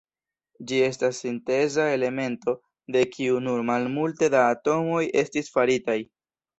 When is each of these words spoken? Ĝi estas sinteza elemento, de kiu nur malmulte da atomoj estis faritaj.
Ĝi 0.69 0.79
estas 0.85 1.19
sinteza 1.25 1.85
elemento, 1.99 2.57
de 2.97 3.05
kiu 3.13 3.39
nur 3.51 3.63
malmulte 3.71 4.35
da 4.39 4.45
atomoj 4.57 5.07
estis 5.27 5.57
faritaj. 5.59 6.01